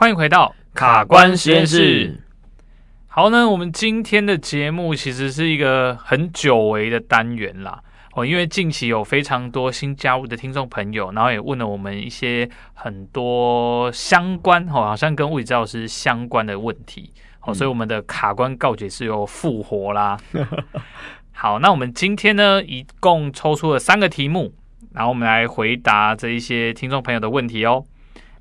[0.00, 2.18] 欢迎回到卡关实验室。
[3.06, 7.78] 好呢，我们今天的节目其实是一个很久违的单元啦。
[8.14, 17.12] 哦，因为近期有非常多新加入的听众朋友，然后也问了我们一些很多相关，哦，好像跟物理治疗师相关的问题。
[17.42, 20.18] 哦，所以我们的卡关告解是又复活啦。
[21.32, 24.54] 好，那我们今天呢，一共抽出了三个题目，
[24.94, 27.84] 然后我们来回答这一些听众朋友的问题哦。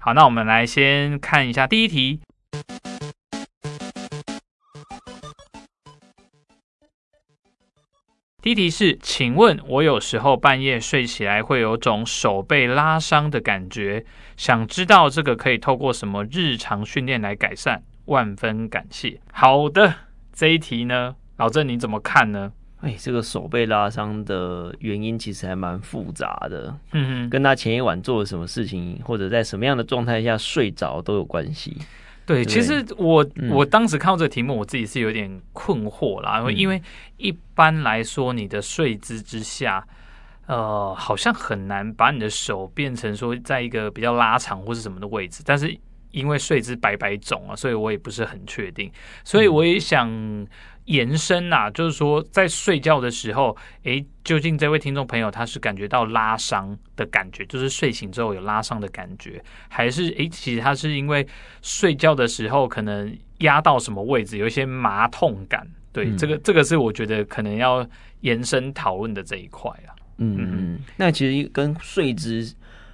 [0.01, 2.21] 好，那我们来先看一下第一题。
[8.41, 14.05] 第一题是，请问我有时候半夜睡起来会有种手被拉伤的感觉，
[14.37, 17.81] 想知道这个可以透过什么日常训练来改善？
[18.05, 19.19] 万分感谢。
[19.33, 19.93] 好的，
[20.31, 22.53] 这一题呢，老郑你怎么看呢？
[22.81, 31.77] 哎，这个手被拉伤的原因其实还蛮复杂的，嗯哼，跟他前一晚做了什么事情，或者在什么样的状态下睡着都有关系。
[32.25, 36.81] 对，对其实我、嗯、我当时看到这个题目，我自己是有点困惑啦，嗯、因为
[37.17, 39.85] 一般来说，你的睡姿之下，
[40.47, 45.77] 呃，好像很难把你的手变成说在一个比较拉长或是什么的位置，但是
[46.11, 48.89] 因为睡姿百百种啊，所以我也不是很确定，
[49.25, 50.09] 所以我也想。
[50.89, 61.25] 延伸啊，就是说在睡觉的时候，诶，究竟这位听众朋友他是感觉到拉伤的感觉，就是睡醒之后有拉伤的感觉，还是诶，其实他是因为
[61.61, 65.67] 睡觉的时候可能压到什么位置，有一些麻痛感？
[65.93, 67.87] 对，嗯、这个这个是我觉得可能要
[68.21, 69.93] 延伸讨论的这一块啊。
[70.17, 72.51] 嗯嗯，那其实跟睡姿，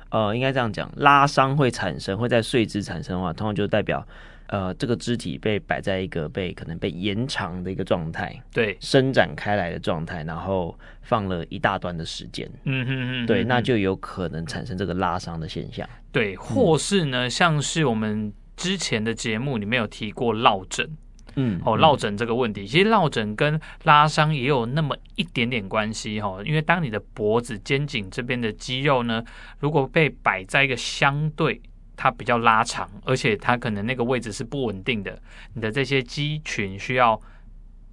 [0.09, 4.05] 呃，应该这样讲，拉伤会产生会在睡姿产生的话，通常就代表。
[4.47, 20.87] 呃，这个肢体被摆在一个被可能被延长的一个状态，对，伸展开来的状态，然后放了一大段的时间，嗯哼嗯哼，对，那就有可能产生这个拉伤的现象，对，或是呢，像是我们之前的节目里面有提过落枕，
[21.35, 29.23] 嗯，哦，落枕这个问题，其实落枕跟拉伤也有那么一点点关系哈，因为当你的脖子、肩颈这边的肌肉呢，
[29.59, 31.59] 如果被摆在一个相对。
[31.95, 35.17] 它比较拉长，而且它可能那个位置是不稳定的，
[35.53, 37.19] 你的这些肌群需要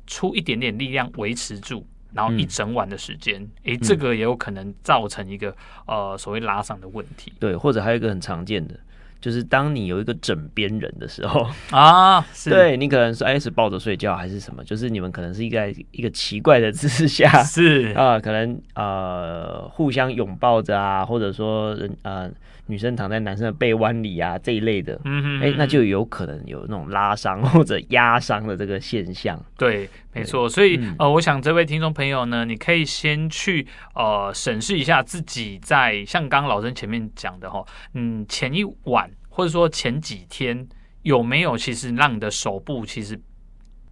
[0.06, 5.50] 出一点点力量维持住，然后一整晚的时间，诶、嗯，这个也有可能造成一个、
[5.86, 7.32] 嗯、呃所谓拉伤的问题。
[7.38, 8.78] 对，或者还有一个很常见的，
[9.20, 22.30] 就是当你有一个枕边人的时候 啊，是对你可能是哎是抱着睡觉还是什么，就是你们可能是一个一个奇怪的姿势下， 是啊，可能呃互相拥抱着啊，或者说人呃。
[22.72, 29.38] 女生躺在男生的背弯里啊，这一类的，嗯哼，哎，那就有可能有那种拉伤或者压伤的这个现象。
[29.58, 30.48] 对，没错。
[30.48, 37.62] 所以，呃，我想这位听众朋友呢，你可以先去呃审视一下自己在像刚刚老郑前面讲的哈，
[37.92, 40.66] 嗯，前一晚或者说前几天
[41.02, 43.20] 有没有其实让你的手部其实。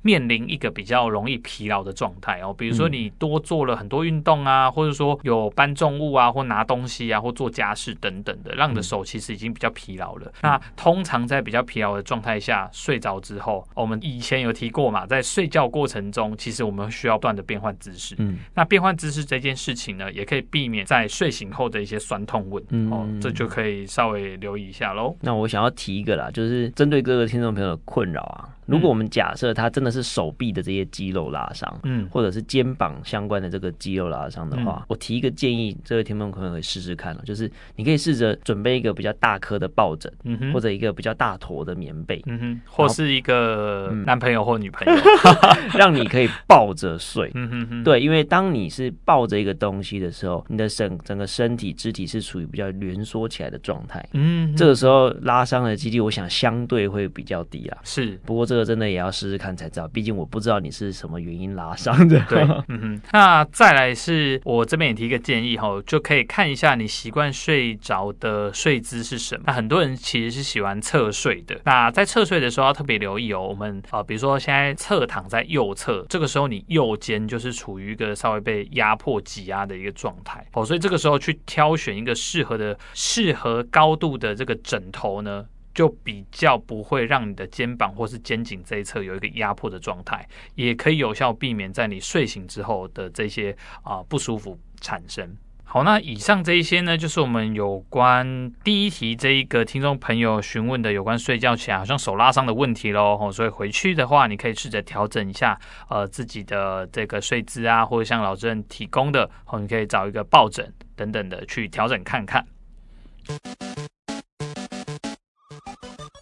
[0.02, 10.26] 面临一个比较容易疲劳的状态哦，比如说你多做了很多运动啊，嗯、或者说有搬重物啊，或拿东西啊，或做家事等等的，让你的手其实已经比较疲劳了。
[10.28, 18.14] 嗯、那通常在比较疲劳的状态下睡着之后，我们以前有提过嘛，在睡觉过程中，其实我们需要不断的变换姿势。
[18.18, 22.70] 嗯，那变换姿势这件事情呢，也可以避免在睡醒后的一些酸痛问题。
[22.72, 25.14] 嗯，哦，这就可以稍微留意一下喽。
[25.20, 28.48] 那我想要提一个啦，就是针对各个听众朋友的困扰啊。
[28.70, 45.02] 如果我们假设他真的是手臂的这些肌肉拉伤，嗯，或者是肩膀相关的这个肌肉拉伤的话，嗯、我提一个建议，这位听众朋友可以试试看了，就是你可以试着准备一个比较大颗的抱枕，嗯哼，或者一个比较大坨的棉被，嗯哼，或是一个男朋友或女朋友，
[45.76, 58.70] 让你可以抱着睡，嗯哼哼，对，因为当你是抱着一个东西的时候，你的整整个身体肢体是处于比较蜷缩起来的状态，嗯，这个时候拉伤的几率，我想相对会比较低啦，是，不过这个。
[58.70, 62.20] 真的也要试试看才知道，毕竟我不知道你是什么原因拉伤的。
[62.28, 63.02] 对， 嗯哼。
[63.12, 69.42] 那再来是我这边也提一个建议哈，就可以看一下你习惯睡着的睡姿是什么。
[69.48, 71.60] 那很多人其实是喜欢侧睡的。
[71.64, 73.48] 那在侧睡的时候要特别留意哦。
[73.48, 85.44] 我们啊，比如说现在侧躺在右侧，这个时候你右肩就是处于一个稍微被压迫挤压的一个状态哦，所以这个时候去挑选一个适合的、适合高度的这个枕头呢。
[85.74, 95.36] 就比较不会让你的肩膀或是肩颈这一侧有一个压迫的状态，也可以有效避免在你睡醒之后的这些啊、不舒服产生。
[95.62, 103.30] 好，那以上这一些呢，就是我们有关第一题这一个听众朋友询问的有关睡觉前好像手拉伤的问题喽。
[103.30, 105.56] 所以回去的话，你可以试着调整一下
[105.88, 109.30] 呃自己的这个睡姿啊，或者像老郑提供的，
[109.60, 112.44] 你可以找一个抱枕等等的去调整看看。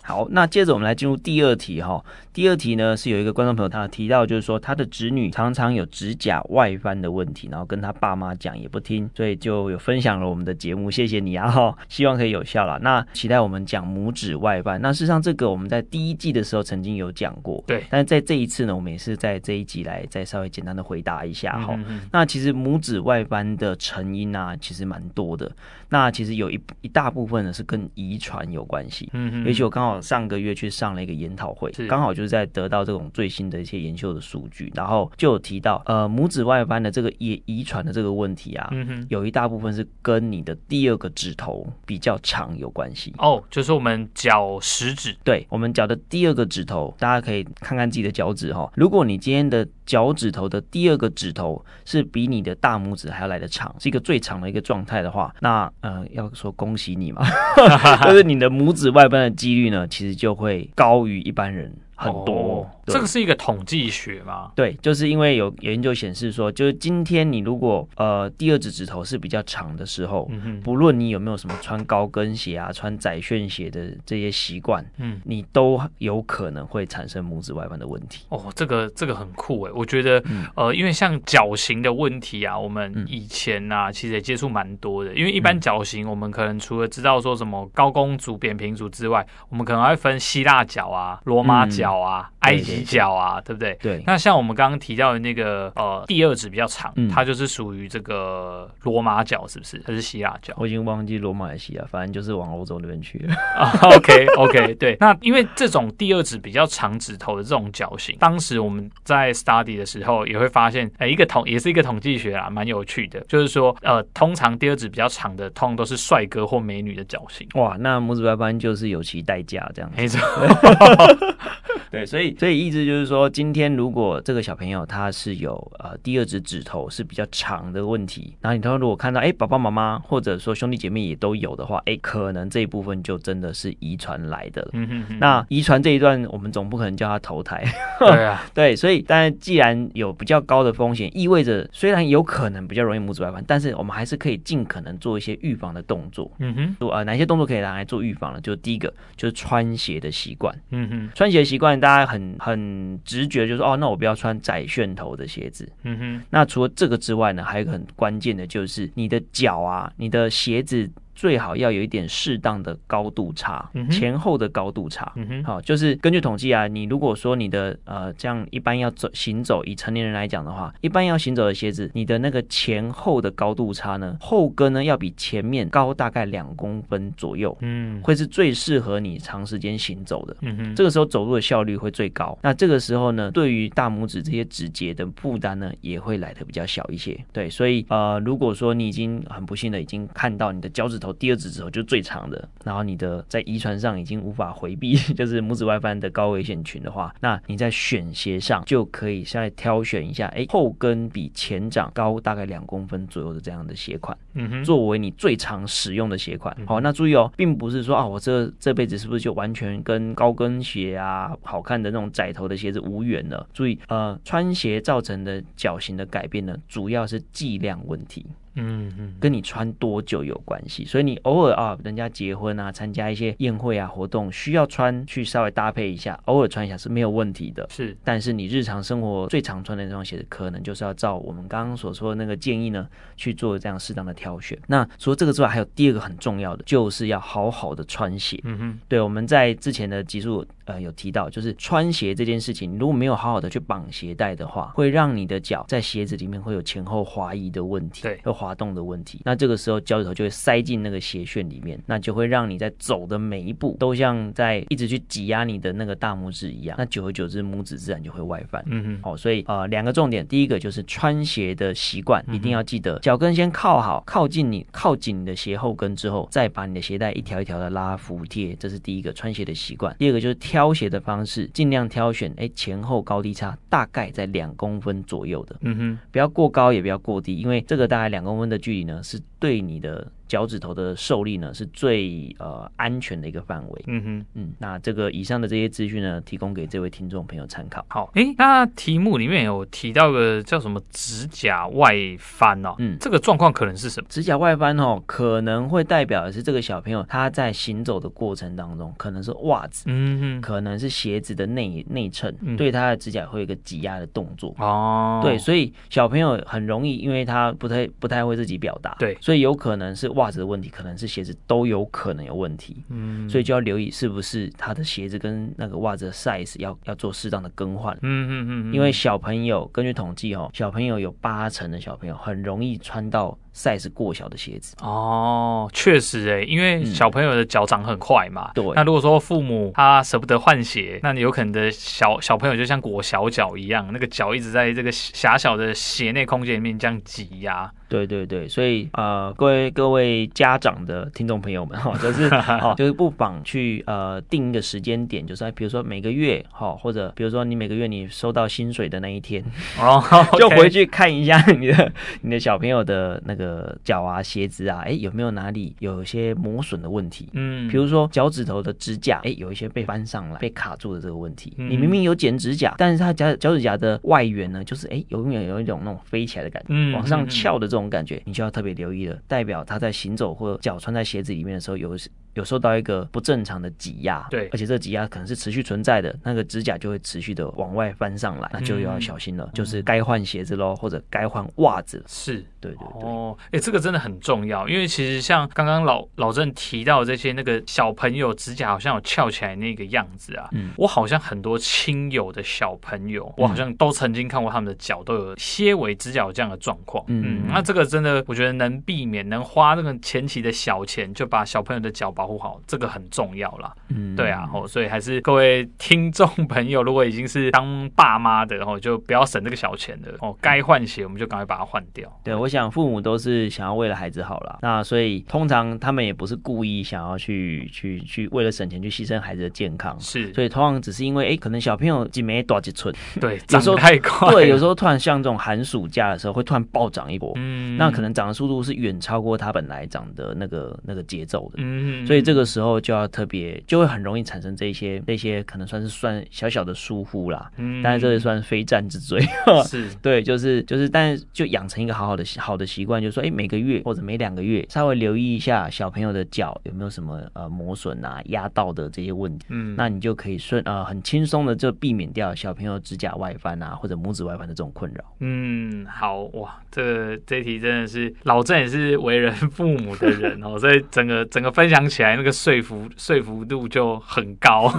[0.09, 2.03] 好，那接着我们来进入第二题哈。
[2.39, 12.79] 第二题呢是有一个观众朋友他提到，就是说他的侄女常常有指甲外翻的问题，然后跟他爸妈讲也不听，所以就有分享了我们的节目，谢谢你啊哈， 希望可以有效啦。
[12.81, 14.81] 那期待我们讲拇指外翻。
[14.81, 17.83] 那事实上这个我们在第一季的时候曾经有讲过，对。
[17.91, 21.77] 但是在这一次呢，我们也是在这一集来再稍微简单的回答一下哈。
[22.13, 25.51] 那其实拇指外翻的成因啊，其实蛮多的。
[25.89, 29.45] 那其实有一一大部分呢是跟遗传有关系，嗯嗯。
[29.45, 43.15] 尤其我刚好上个月去上了一个研讨会，刚好就是在得到这种最新的一些研究的数据，然后就有提到，呃，拇指外翻的这个遗遗传的这个问题啊，嗯哼，有一大部分是跟你的第二个指头比较长有关系。
[43.19, 48.71] 哦，就是我们脚食指，对，我们脚的第二个指头，大家可以看看自己的脚趾哈。
[48.77, 57.23] 如果你今天的脚趾头的第二个指头是比你的大拇指还要来的长，是一个最长的一个状态的话，那呃，要说恭喜你嘛，
[58.05, 61.73] 就是你的拇指外翻的几率呢，其实就会高于一般人。
[62.01, 64.53] 很多，哦，这个是一个统计学吗？
[64.55, 78.27] 对，就是因为有有研究显示说，就是今天你如果呃第二只指头是比较长的时候，嗯哼，不论你有没有什么穿高跟鞋啊、穿窄楦鞋的这些习惯，嗯，你都有可能会产生拇指外翻的问题。
[78.29, 91.88] 哦，这个这个很酷哎，我觉得，嗯、呃，因为像脚型的问题啊，我们以前啊其实也接触蛮多的，因为一般脚型我们可能除了知道说什么高弓足、扁平足之外，我们可能还会分希腊脚啊、罗马脚。
[91.89, 93.75] 脚啊，埃及脚啊，对不对？
[93.81, 94.03] 对。
[94.07, 99.83] 那像我们刚刚提到的那个呃，第二指比较长，嗯、它就是属于这个罗马脚，是不是？
[99.87, 100.53] 还是希腊脚？
[100.59, 103.35] 我已经忘记罗马还是希腊，反正就是往欧洲那边去了。
[103.57, 104.97] 啊、OK OK，对。
[105.01, 113.19] 那因为这种第二指比较长指头的这种脚型，当时我们在 study 的时候也会发现，哎，一个统也是一个统计学啊，蛮有趣的。
[113.29, 117.49] 就是说，呃，通常第二指比较长的，通常都是帅哥或美女的脚型。
[117.55, 120.21] 哇，那拇指外翻就是有其代价，这样没错。
[121.91, 134.69] 对，所以所以意思就是说，今天如果这个小朋友他是有呃第二只指头是比较长的问题，然后你他说如果看到哎爸爸妈妈或者说兄弟姐妹也都有的话，哎可能这一部分就真的是遗传来的。
[134.73, 135.19] 嗯哼哼。
[135.19, 137.65] 那遗传这一段我们总不可能叫他投胎。
[137.99, 138.45] 对啊。
[138.53, 146.31] 对，所以但既然有比较高的风险，意味着虽然有可能比较容易拇指外翻，但是我们还是可以尽可能做一些预防的动作。
[146.39, 146.77] 嗯哼。
[146.79, 148.41] 做呃哪些动作可以拿来做预防呢？
[148.43, 150.55] 就第一个就是穿鞋的习惯。
[150.71, 151.11] 嗯哼。
[151.15, 151.78] 穿鞋习惯。
[151.79, 155.71] 大家很很直觉就是说，哦，那我不要穿窄楦头的鞋子。
[155.83, 156.23] 嗯哼。
[156.31, 160.91] 那除了这个之外呢，还有一个很关键的就是你的脚啊，你的鞋子。
[161.19, 165.13] 最好要有一点适当的高度差，嗯、前后的高度差。
[165.17, 180.37] 嗯、好，就是根据统计啊，你如果说你的呃这样一般要走行走，以成年人来讲的话，一般要行走的鞋子，你的那个前后的高度差呢，后跟呢要比前面高大概两公分左右，嗯，会是最适合你长时间行走的。
[180.43, 182.39] 嗯哼，这个时候走路的效率会最高。
[182.45, 187.19] 那这个时候呢，对于大拇指这些指节的负担呢，也会来的比较小一些。
[187.33, 191.08] 对，所以呃，如果说你已经很不幸的已经看到你的脚趾头。
[191.13, 206.57] 第二指指头就是最长的，然后你的在遗传上已经无法回避， 就是拇指外翻的高危险群的话，那你在选鞋上就可以再挑选一下，哎，后跟比前掌高大概两公分左右的这样的鞋款，嗯哼，作为你最常使用的鞋款。
[206.67, 213.47] 好，那注意哦，并不是说啊，我这这辈子是不是就完全跟高跟鞋啊、好看的那种窄头的鞋子无缘了？
[213.53, 218.27] 注意，呃，穿鞋造成的脚型的改变呢，主要是剂量问题。
[218.59, 227.67] 嗯嗯，跟你穿多久有关系，所以你偶尔啊，人家结婚啊，参加一些宴会啊活动，需要穿去稍微搭配一下，偶尔穿一下是没有问题的。
[227.71, 232.87] 是，但是你日常生活最常穿的那双鞋子，可能就是要照我们刚刚所说的那个建议呢
[233.17, 234.59] 去做这样适当的挑选。
[234.67, 238.41] 那除了这个之外，还有第二个很重要的，就是要好好的穿鞋。
[238.45, 248.03] 嗯哼，对，我们在之前的集数呃有提到，就是穿鞋这件事情，如果没有好好的去绑鞋带的话，会让你的脚在鞋子里面会有前后滑移的问题。
[248.03, 248.48] 对，会滑。
[248.49, 258.65] 滑动的问题，那这个时候脚趾头就会塞进那个鞋楦里面，那就会让你在走的每一步都像在一直去挤压你的那个大拇指一样，那久而久之拇指自然就会外翻。
[258.67, 269.95] 嗯哼，好，所以呃两个重点，第一个就是穿鞋的习惯一定要记得，脚跟先靠好，靠近你靠紧你的鞋后跟之后，再把你的鞋带一条一条的拉服帖，这是第一个穿鞋的习惯。
[269.99, 278.39] 第二个就是挑鞋的方式，尽量挑选哎前后高低差大概在两公分左右的，嗯哼，不要过高也不要过低，因为这个大概两公。
[278.39, 283.85] 温的距离呢，是对你的脚趾头的受力呢是最呃安全的一个范围。
[283.87, 287.85] 嗯哼，嗯，那这个以上的这些资讯呢，提供给这位听众朋友参考。
[287.89, 294.07] 好，哎，那题目里面有提到个叫什么指甲外翻哦，嗯，这个状况可能是什么？
[294.11, 304.55] 指甲外翻哦，可能会代表的是这个小朋友他在行走的过程当中，可能是袜子，嗯哼，可能是鞋子的内内衬，嗯、对他的指甲会有一个挤压的动作。
[304.59, 324.77] 哦，对，所以小朋友很容易，因为他不太不太会自己表达，对，所以有可能是袜子的问题，可能是鞋子都有可能有问题，嗯，所以就要留意是不是他的鞋子跟那个袜子的 size 要要做适当的更换，嗯嗯嗯，因为小朋友根据统计哦，小朋友有八成的小朋友很容易穿到 size 过小的鞋子。
[324.81, 337.71] 哦，确实哎，因为小朋友的脚长很快嘛，对，那如果说父母他舍不得换鞋，那你有可能的小小朋友就像裹小脚一样，那个脚一直在这个狭小的鞋内空间里面这样挤压。
[337.89, 349.43] 对对对，所以呃，各位各位家长的听众朋友们哈， 就是哦，就是不妨去呃定一个时间点，就是比如说每个月哈，或者比如说你每个月你收到薪水的那一天
[349.81, 350.05] 哦，
[350.39, 351.91] 就回去看一下你的
[352.21, 353.38] 你的小朋友的那个
[353.83, 357.29] 脚啊鞋子啊，哎有没有哪里有一些磨损的问题？
[357.33, 367.89] 嗯，比如说脚趾头的指甲，哎有一些被翻上来被卡住的这个问题，你明明有剪指甲，但是它脚脚趾甲的外缘呢，就是哎永远有一种那种飞起来的感觉，往上翘的这种。
[367.89, 371.97] 感觉，你就要特别留意了，代表他在行走或者脚穿在鞋子里面的时候，有
[372.35, 382.05] 有受到一个不正常的挤压，对，而且这挤压可能是持续存在的，那个指甲就会持续的往外翻上来，那就要小心了，嗯、就是该换鞋子喽，或者该换袜子。
[382.07, 383.09] 是，对对对。
[383.09, 403.75] 哦，哎，这个真的很重要，因为其实像刚刚老老郑提到这些，那个小朋友指甲好像有翘起来那个样子啊，嗯，我好像很多亲友的小朋友，我好像都曾经看过他们的脚都有些尾指甲有这样的状况，嗯，嗯，那这个真的，我觉得能避免，能花那个前期的小钱，就把小朋友的脚保护好，这个很重要啦。
[403.89, 412.09] 嗯，对啊，哦，所以还是各位听众朋友，如果已经是当爸妈的，然后就不要省这个小钱的哦，该换鞋我们就赶快把它换掉。
[412.23, 414.59] 对，我想父母都是想要为了孩子好啦。
[414.63, 427.89] 那所以通常他们也不是故意想要去去去为了省钱去牺牲孩子的健康，是，所以通常只是因为哎，可能小朋友几没多几寸，对，有时候太快，对，有时候突然像这种寒暑假的时候会突然暴涨一波，嗯，那。
[427.99, 439.21] 可能长的速度是远超过他本来长的那个那个节奏的，嗯，所以这个时候就要特别，就会很容易产生这些这些可能算是算小小的疏忽啦，嗯，但是这也算非战之罪，
[439.67, 439.89] 是。
[440.01, 455.05] 对，就是就是，但是就养成一个好好的好的习惯，就是说，哎，每个月或者每两个月稍微留意一下小朋友的脚有没有什么呃磨损啊、压到的这些问题，嗯，那你就可以顺呃很轻松的就避免掉小朋友指甲外翻啊或者拇指外翻的这种困扰。
[455.19, 457.89] 嗯，好哇，这个这题真的。
[457.89, 464.71] 是老郑也是为人父母的人哦，所以整个整个分享起来那个说服说服度就很高。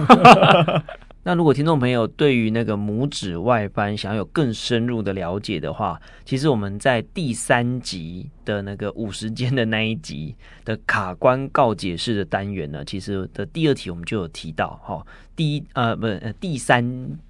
[1.22, 10.34] 那如果听众朋友对于那个拇指外翻想要有更深入的了解的话，其实我们在第三集的那个五十间的那一集
[10.64, 16.82] 的卡关告解室的单元呢，其实的第二题我们就有提到哈，第一呃不呃第三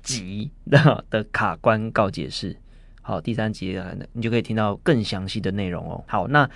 [0.02, 2.56] 集的的卡关告解室。
[3.02, 3.76] 好，第三集
[4.12, 6.04] 你就可以听到更详细的内容哦。
[6.06, 6.48] 好，那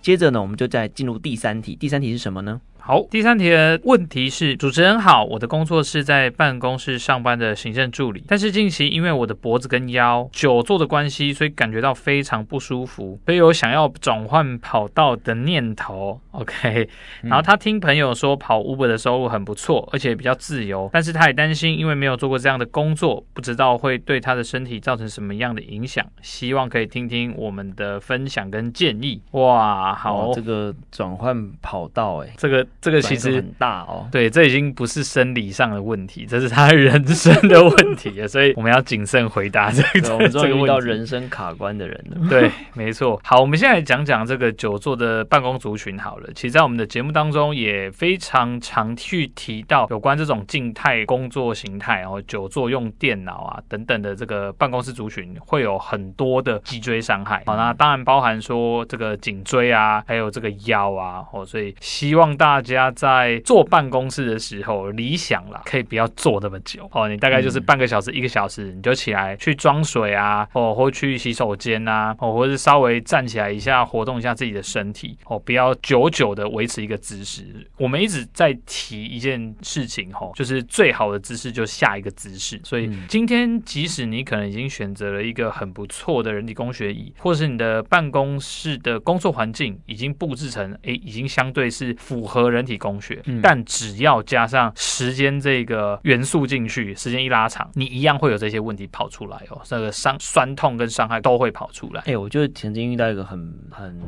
[0.00, 1.74] 接着呢，我们就再进入第三题。
[1.74, 2.60] 第三题是什么呢？
[2.82, 16.20] 好，第三题的问题是：主持人好，我的工作是在办公室上班的行政助理，但是近期因为我的脖子跟腰久坐的关系，所以感觉到非常不舒服，所以有想要转换跑道的念头。
[16.32, 16.88] OK，
[17.22, 29.20] 然后他听朋友说跑 Uber 的收入很不错，而且比较自由，但是他也担心，因为没有做过这样的工作，不知道会对他的身体造成什么样的影响，希望可以听听我们的分享跟建议。
[29.32, 32.66] 哇，好，这个转换跑道、欸，哎，这个。
[32.80, 40.14] 这个其实很大哦，对，这已经不是生理上的问题，这是他人生的问题，所以我们要谨慎回答这个。
[40.14, 42.28] 我们终于遇到人生卡关的人了。
[42.30, 43.20] 对，没错。
[43.22, 46.30] 好，我们现在来讲讲这个久坐的办公族群好了。
[46.34, 57.42] 其实，在我们的节目当中也非常常去提到有关这种静态工作形态，然后久坐用电脑啊等等的这个办公室族群，会有很多的脊椎伤害。
[57.44, 61.22] 好，那当然包含说这个颈椎啊，还有这个腰啊。
[61.30, 62.69] 哦，所以希望大家。
[62.70, 67.08] 家在坐办公室的时候，理想啦，可以不要坐那么久哦。
[67.08, 77.44] 你大概就是半个小时、一个小时，你就起来去装水啊，哦，或去洗手间啊，哦，或者是稍微站起来一下，活动一下自己的身体哦，不要久久的维持一个姿势。
[77.76, 82.60] 我们一直在提一件事情哦，就是最好的姿势就下一个姿势。
[82.64, 99.60] 所以今天即使你可能已经选择了一个很不错的人体工学椅，或是你的办公室的工作环境已经布置成，哎，已经相对是符合人体工学，嗯、但只要加上时间这个元素进去，时间一拉长，你一样会有这些问题跑出来哦。
[99.64, 102.02] 这个伤、酸痛跟伤害都会跑出来。
[102.06, 103.98] 哎，我就曾经遇到一个很很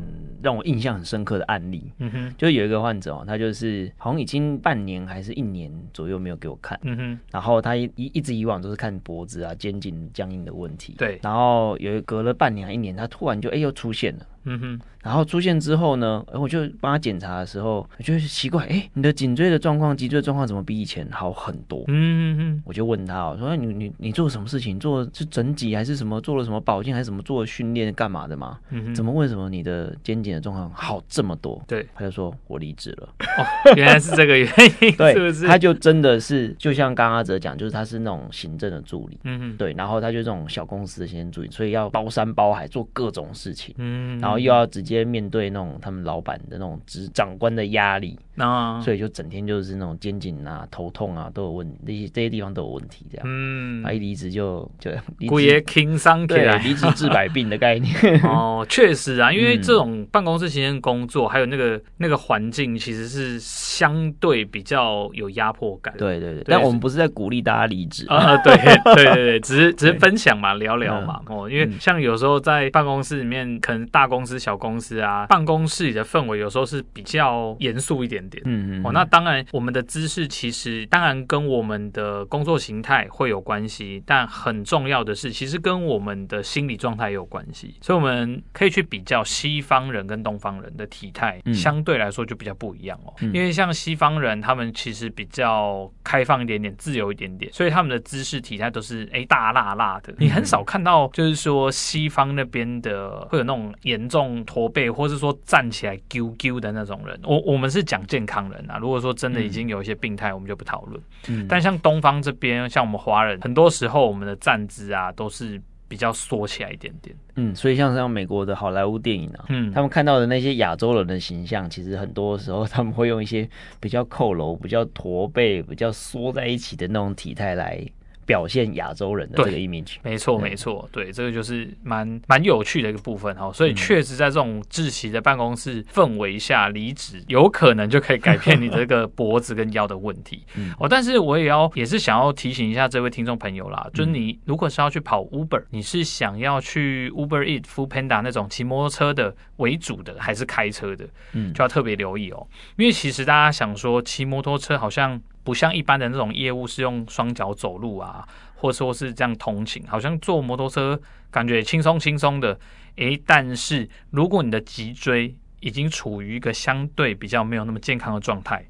[0.43, 14.27] 让我印象很深刻的案例，嗯哼，就有一个患者哦，他就是好像已经半年还是一年左右没有给我看，嗯哼，然后他一一直以往都是看脖子啊、肩颈僵硬的问题，对，然后有隔了半年还一年，他突然就哎又出现了。
[14.45, 21.85] 嗯哼，然后出现之后呢，我就帮他检查的时候，我觉得奇怪，哎，你的颈椎的状况、脊椎的状况怎么比以前好很多？
[21.89, 24.79] 嗯哼哼，我就问他，我说你你你做什么事情？
[24.79, 26.21] 做是整脊还是什么？
[26.21, 27.23] 做了什么保健还是什么？
[27.23, 28.59] 做了训练干嘛的吗？
[28.71, 31.63] 嗯哼，怎么为什么你的肩颈的状况好这么多？
[31.67, 33.09] 对，他就说我离职了。
[33.39, 34.49] 哦，原来是这个原
[34.81, 35.47] 因， 对，是不是？
[35.47, 45.03] 他就真的是就像刚刚阿哲讲，就是他是那种行政的助理，嗯哼，对，然后他就这种小公司的行政助理，所以要包山包海做各种事情，嗯，然后又要直接。
[45.12, 53.27] 面对那种他们老板的那种职长官的压力，啊，所以就整天就是那种肩颈啊、头痛啊都有问题，这些这些地方都有问题，这样。
[53.29, 54.91] 嗯，他一离职就就
[55.29, 57.95] 骨爷轻伤起来，离职治百病的概念。
[58.25, 65.93] 哦，确实啊，因为这种办公室型的工作，还有那个那个环境，其实是相对比较有压迫感。
[65.99, 71.21] 对对对，但我们不是在鼓励大家离职 啊，对对对对，只是只是分享嘛，聊聊嘛。
[71.27, 74.93] 哦，因为像有时候在办公室里面，可能大公司、小公司。
[75.03, 78.43] 啊，办公室里的氛围有时候是比较严肃一点点。
[78.47, 78.87] 嗯嗯。
[78.87, 87.75] 哦，那当然，我们的姿势其实当然跟我们的工作形态会有关系，但很重要的是，其实跟我们的心理状态也有关系。
[87.81, 93.14] 所以我们可以去比较西方人跟东方人的体态，相对来说就比较不一样哦。
[93.33, 100.14] 因为像西方人，他们其实比较开放一点点，自由一点点，所以他们的姿势体态都是哎大辣辣的。
[100.19, 104.83] 你很少看到就是说西方那边的会有那种严重驼背。
[104.93, 108.76] 或是说站起来揪揪的那种人，我我们是讲健康人啊。
[108.76, 111.00] 如果说真的已经有一些病态，我们就不讨论。
[111.28, 117.16] 嗯，但像东方这边，像我们华人，很多时候我们的站姿啊都是比较缩起来一点点。
[117.37, 123.48] 嗯，所以像像美国的好莱坞电影啊，嗯，他们看到的那些亚洲人的形象，其实很多时候他们会用一些
[123.81, 127.83] 比较扣楼、比较驼背、比较缩在一起的那种体态来。
[128.25, 133.53] 表现亚洲人的这个 image，没错没错，对，这个就是蛮蛮有趣的一个部分哈。
[133.53, 140.45] 所以确实在这种窒息的办公室氛围下离职，有可能就可以改变你这个脖子跟腰的问题。
[140.79, 151.07] 哦，但是我也要也是想要提醒一下这位听众朋友啦，就是你如果是要去跑 Uber，你是想要去 Uber Eat、Foodpanda 那种骑摩托车的为主的，还是开车的？
[151.33, 155.21] 嗯，就要特别留意哦，因为其实大家想说骑摩托车好像。
[155.44, 161.00] 不像一般的那种业务是用双脚走路啊，或说是这样通勤，好像坐摩托车
[161.31, 162.59] 感觉轻松轻松的。
[162.96, 168.64] 诶，但是如果你的脊椎已经处于一个相对比较没有那么健康的状态，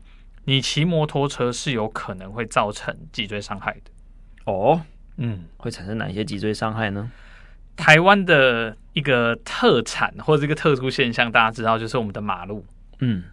[0.44, 3.90] 你骑摩托车是有可能会造成脊椎伤害的。
[4.44, 4.80] 哦，
[5.16, 7.10] 嗯，会产生哪些脊椎伤害呢？
[7.74, 12.64] 台湾的一个特产或者一个特殊现象，大家知道就是我们的马路，
[13.00, 13.24] 嗯。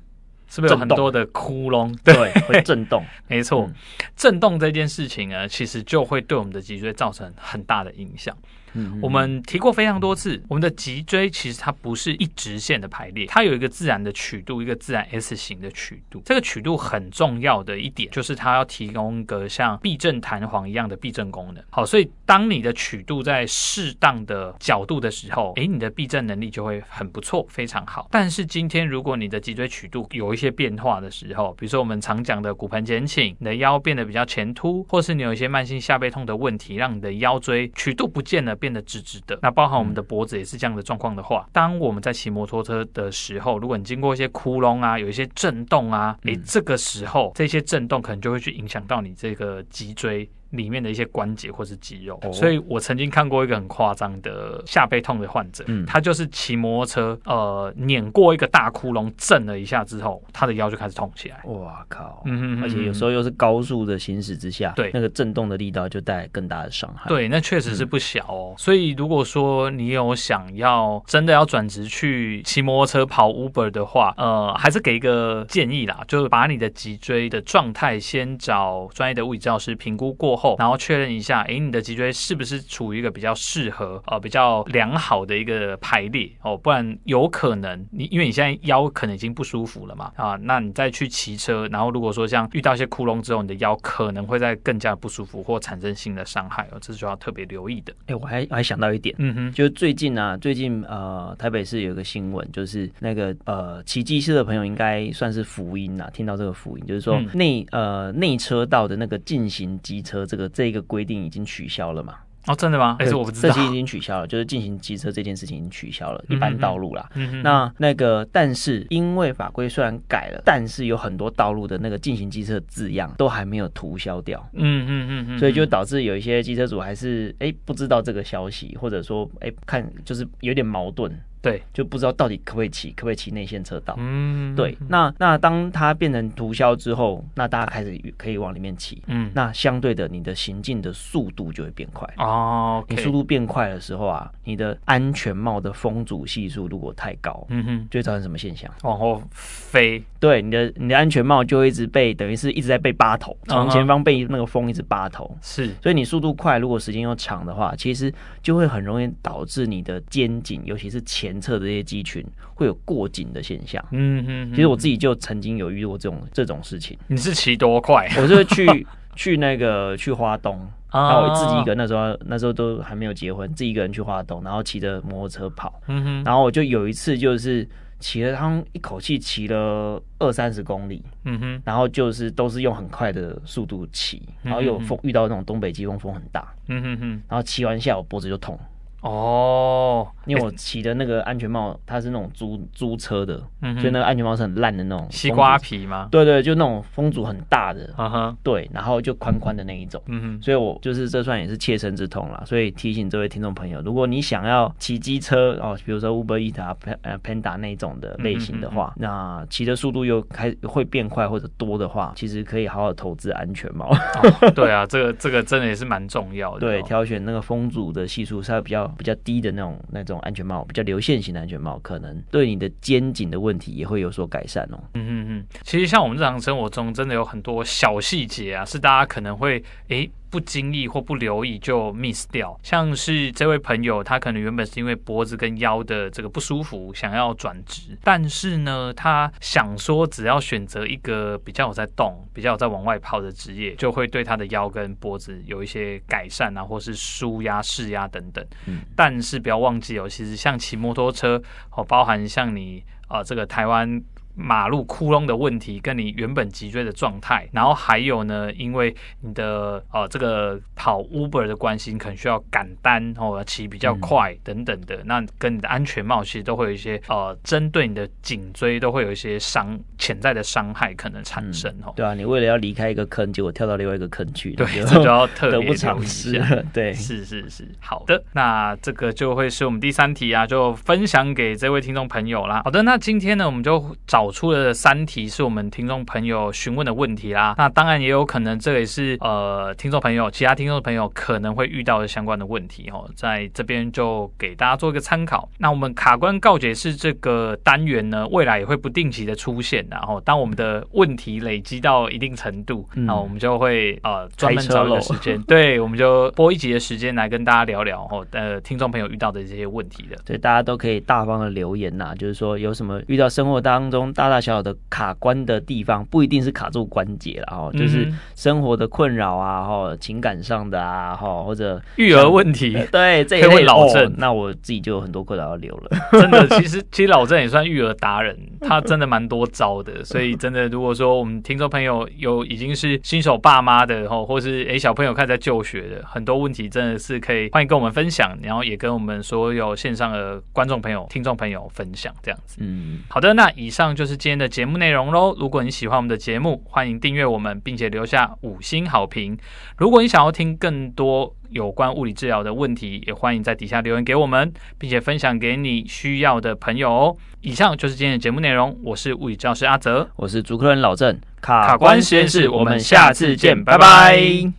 [0.49, 1.95] 是不是有很多的窟窿？
[2.03, 3.05] 对，会震动。
[3.27, 3.69] 没错，
[4.15, 8.35] 震动这件事情呢，其实就会对我们的脊椎造成很大的影响。
[8.73, 16.21] 嗯，我们提过非常多次，我们的脊椎其实它不是一直线的排列，它有一个自然的曲度，一个自然 S 型的曲度。
[16.25, 21.63] 这个曲度很重要的一点就是它要提供一个像避震弹簧一样的避震功能。
[21.69, 28.07] 好，所以当你的曲度在适当的角度的时候，诶，你的避震能力就会很不错，非常好。
[28.11, 38.55] 但是今天如果你的脊椎曲度有一些变化的时候，比如说我们常讲的骨盆前倾，你的腰变得比较前凸，或是你有一些慢性下背痛的问题，让你的腰椎曲度不见了。
[38.59, 52.19] 变得直直的，那包含我们的脖子也是这样的状况的话，当我们在骑摩托车的时候，如果你经过一些窟窿啊，有一些震动啊，诶，这个时候这些震动可能就会去影响到你这个脊椎里面的一些关节或是肌肉。
[52.23, 61.41] 哦、所以我曾经看过一个很夸张的下背痛的患者，嗯，他就是骑摩托车，呃，碾过一个大窟窿，震了一下之后，他的腰就开始痛起来。
[61.45, 62.21] 哇靠！
[62.25, 67.07] 嗯哼而且有时候又是高速的行驶之下，对，那个震动的力道就带来更大的伤害。
[67.07, 68.53] 对，那确实是不小哦。
[68.53, 97.93] 嗯、所以如果说你有想要真的要转职去骑摩托车跑 Uber 的话，呃，还是给一个建议啦，就是把你的脊椎的状态先找专业的物理治疗师评估过后，然后确认一下，诶，你的脊椎是不是处于一个比较适合呃比较良好的一个排列哦，不然有可能你因为你现在腰可能已经不舒服了嘛啊，那你再去骑车，然后如果说像遇到一些窟窿之后，你的腰可能会再更加不舒服或产生新的伤害哦，这是需要特别留意的。
[98.07, 112.13] 哎，我还我还想到一点，嗯哼，就是最近啊，最近呃台北市有一个新闻，就是那个呃骑机车的朋友应该算是福音啊，听到这个福音，就是说内、嗯、呃内车道的那个进行机车这个这个规定已经取消了嘛。
[112.47, 112.95] 哦，真的吗？
[112.99, 113.53] 哎是我不知道。
[113.53, 117.07] 这期已经取消了，就是进行机车这件事情已经取消了，一般道路啦。
[117.13, 117.43] 嗯哼。
[117.43, 124.39] 那那个，但是因为法规虽然改了，但是有很多道路的那个进行机车字样都还没有涂消掉。
[124.53, 125.39] 嗯嗯嗯嗯。
[125.39, 131.11] 所以就导致有一些机车主还是哎、欸、不知道这个消息，或者说哎、欸、看就是有点矛盾。
[131.41, 133.95] 对，就不知道到底可不可以骑，可不可以骑内线车道？
[133.97, 134.77] 嗯，对。
[134.89, 139.01] 那那当它变成涂销之后，那大家开始可以往里面骑。
[139.07, 142.05] 嗯，那相对的，你的行进的速度就会变快。
[142.17, 148.69] 哦，okay、你速度变快的时候啊，你的安全帽的风阻系数如果太高，嗯哼，就会造成什么现象？
[148.83, 150.03] 往后飞。
[150.19, 155.33] 对，你的你的安全帽就会一直被，等于是一直在被扒头，从前方被那个风一直扒头。
[155.41, 161.28] 是、uh-huh，所以你速度快，如果时间又长的话，其实就会很容易导致你的肩颈，尤其是前。
[161.29, 163.83] 前侧的这些肌群会有过紧的现象。
[163.91, 166.97] 嗯嗯，其实我自己就曾经有遇过这种这种事情。
[167.07, 168.09] 你是骑多快？
[168.17, 170.59] 我是去 去那个去花东，
[170.91, 175.79] 然后我自己一个那时候那时候都还没有结婚，自己一个人去花东，然后骑着摩托车跑。
[175.87, 177.67] 嗯哼，然后我就有一次就是
[177.99, 181.03] 骑了，他们一口气骑了二三十公里。
[181.25, 186.47] 嗯哼，然后就是都是用很快的速度骑，然后有风遇到那种东北季风，风很大。
[186.69, 188.57] 嗯哼哼，然后骑完下我脖子就痛。
[189.01, 196.09] 哦，因为我骑的那个安全帽，它是那种租租车的，嗯，所以那个安全帽是很烂的那种西瓜皮吗？
[196.11, 202.43] 对对，就那种风阻很大的，嗯哼，对，然后就宽宽的那一种，嗯哼，所以我就是这算也是切身之痛啦。
[202.45, 213.89] 所以提醒这位听众朋友，如果你想要骑机车哦，比如说 Uber Eats 啊、呃 Panda 那种的类型的话，嗯、那骑的速度又开会变快或者多的话，其实可以好好投资安全帽。
[213.89, 216.59] 哦、对啊，这个这个真的也是蛮重要的。
[216.59, 218.88] 对，挑选那个风阻的系数稍微比较。
[218.97, 224.79] 比较低的那种那种安全帽，比较流线型的安全帽，可能对你的肩颈的问题也会有所改善哦。
[224.93, 230.09] 嗯嗯嗯，其实像我们日常生活中，真的有很多小细节啊，是大家可能会诶。
[230.29, 248.45] 不经意或不留意就 miss 掉，像是这位朋友，他可能原本是因为脖子跟腰的这个不舒服，想要转职，但是呢，他想说只要选择一个比较有在动、比较有在往外跑的职业，就会对他的腰跟脖子有一些改善啊，或是舒压、释压等等。
[248.67, 254.01] 嗯，但是不要忘记哦，其实像骑摩托车哦，包含像你啊、呃，这个台湾。
[254.39, 271.93] 马路窟窿的问题，跟你原本脊椎的状态，然后还有呢，因为你的呃这个跑 Uber 的关系，你可能需要赶单或骑比较快等等的，嗯，那跟你的安全帽其实都会有一些呃针对你的颈椎都会有一些伤潜在的伤害可能产生哦，嗯。
[271.97, 276.41] 对啊，你为了要离开一个坑，结果跳到另外一个坑去，对，这就要特别得不偿失。
[276.71, 282.61] 对，是是是，好的，那这个就会是我们第三题啊，就分享给这位听众朋友啦。
[282.63, 284.28] 好的，那今天呢，我们就找。
[284.31, 295.49] 出了三题是我们听众朋友询问的问题啦，那当然也有可能这也是呃听众朋友其他听众朋友可能会遇到的相关的问题哦，在这边就给大家做一个参考。
[295.57, 314.11] 那我们卡关告解是这个单元呢，未来也会不定期的出现，然后当我们的问题累积到一定程度，那、嗯、我们就会呃专门找一个时间，对，我们就播一集的时间来跟大家聊聊哦，呃听众朋友遇到的这些问题的，所以大家都可以大方的留言呐，就是说有什么遇到生活当中。
[314.19, 325.97] 大大小小的卡关的地方，不一定是卡住关节了哈，就是生活的困扰啊，哈，情感上的啊，哈，或者育儿问题，对这一类老郑、哦，那我自己就有很多困扰要留了。
[326.11, 330.03] 真的， 其实其实老郑也算育儿达人， 他真的蛮多招的。
[330.03, 342.57] 所以真的，如果说我们听众朋友有已经是新手爸妈的哈，或是诶小朋友开始在就学的，很多问题真的是可以欢迎跟我们分享，然后也跟我们所有线上的观众朋友、听众朋友分享这样子。
[342.59, 344.09] 嗯，好的，那以上就。
[344.09, 345.35] 是今天的节目内容喽。
[345.37, 349.37] 如果你喜欢我们的节目，欢迎订阅我们，并且留下五星好评。
[349.77, 357.15] 如果你想要听更多有关物理治疗的问题，也欢迎在底下留言给我们，并且分享给你需要的朋友哦。
[357.41, 364.58] 以上就是今天的节目内容，我是物理教师阿泽，我是主科人老郑，卡关实验室，我们下次见，拜拜。